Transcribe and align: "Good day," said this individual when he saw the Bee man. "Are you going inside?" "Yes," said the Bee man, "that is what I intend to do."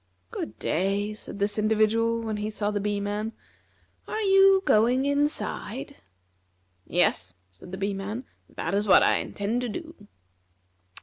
"Good 0.31 0.57
day," 0.57 1.13
said 1.13 1.37
this 1.37 1.59
individual 1.59 2.23
when 2.23 2.37
he 2.37 2.49
saw 2.49 2.71
the 2.71 2.79
Bee 2.79 2.99
man. 2.99 3.33
"Are 4.07 4.19
you 4.21 4.63
going 4.65 5.05
inside?" 5.05 5.97
"Yes," 6.87 7.35
said 7.51 7.71
the 7.71 7.77
Bee 7.77 7.93
man, 7.93 8.23
"that 8.49 8.73
is 8.73 8.87
what 8.87 9.03
I 9.03 9.17
intend 9.17 9.61
to 9.61 9.69
do." 9.69 10.07